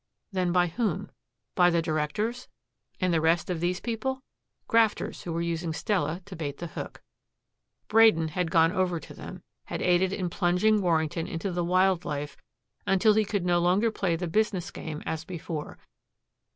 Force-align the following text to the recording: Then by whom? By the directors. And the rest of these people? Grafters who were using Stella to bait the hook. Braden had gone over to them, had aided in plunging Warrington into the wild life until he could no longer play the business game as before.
Then 0.31 0.51
by 0.51 0.65
whom? 0.65 1.11
By 1.53 1.69
the 1.69 1.79
directors. 1.79 2.47
And 2.99 3.13
the 3.13 3.21
rest 3.21 3.51
of 3.51 3.59
these 3.59 3.79
people? 3.79 4.23
Grafters 4.67 5.21
who 5.21 5.31
were 5.31 5.43
using 5.43 5.73
Stella 5.73 6.23
to 6.25 6.35
bait 6.35 6.57
the 6.57 6.65
hook. 6.65 7.03
Braden 7.87 8.29
had 8.29 8.49
gone 8.49 8.71
over 8.71 8.99
to 8.99 9.13
them, 9.13 9.43
had 9.65 9.83
aided 9.83 10.11
in 10.11 10.31
plunging 10.31 10.81
Warrington 10.81 11.27
into 11.27 11.51
the 11.51 11.63
wild 11.63 12.03
life 12.03 12.35
until 12.87 13.13
he 13.13 13.23
could 13.25 13.45
no 13.45 13.59
longer 13.59 13.91
play 13.91 14.15
the 14.15 14.25
business 14.27 14.71
game 14.71 15.03
as 15.05 15.23
before. 15.23 15.77